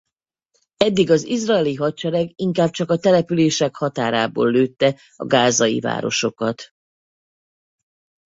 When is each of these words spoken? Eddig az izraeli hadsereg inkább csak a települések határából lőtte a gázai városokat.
Eddig 0.77 1.09
az 1.09 1.23
izraeli 1.23 1.75
hadsereg 1.75 2.31
inkább 2.35 2.69
csak 2.69 2.89
a 2.89 2.97
települések 2.97 3.75
határából 3.75 4.51
lőtte 4.51 4.99
a 5.15 5.25
gázai 5.25 5.79
városokat. 5.79 6.69